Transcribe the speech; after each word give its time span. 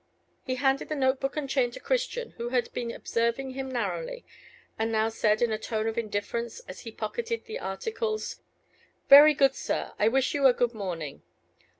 He 0.43 0.55
handed 0.55 0.89
the 0.89 0.95
note 0.95 1.19
book 1.19 1.37
and 1.37 1.47
chain 1.47 1.69
to 1.69 1.79
Christian, 1.79 2.31
who 2.37 2.49
had 2.49 2.73
been 2.73 2.89
observing 2.89 3.51
him 3.51 3.69
narrowly, 3.69 4.25
and 4.79 4.91
now 4.91 5.09
said, 5.09 5.43
in 5.43 5.51
a 5.51 5.59
tone 5.59 5.85
of 5.85 5.95
indifference, 5.95 6.59
as 6.61 6.79
he 6.79 6.91
pocketed 6.91 7.45
the 7.45 7.59
articles 7.59 8.41
"Very 9.09 9.35
good, 9.35 9.53
sir. 9.53 9.93
I 9.99 10.07
wish 10.07 10.33
you 10.33 10.47
a 10.47 10.53
good 10.53 10.73
morning." 10.73 11.21